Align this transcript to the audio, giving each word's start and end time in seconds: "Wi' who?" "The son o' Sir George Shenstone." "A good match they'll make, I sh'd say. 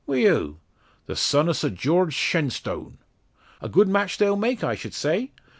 "Wi' 0.07 0.21
who?" 0.23 0.57
"The 1.05 1.15
son 1.15 1.47
o' 1.47 1.51
Sir 1.51 1.69
George 1.69 2.15
Shenstone." 2.15 2.97
"A 3.61 3.69
good 3.69 3.87
match 3.87 4.17
they'll 4.17 4.35
make, 4.35 4.63
I 4.63 4.73
sh'd 4.73 4.95
say. 4.95 5.29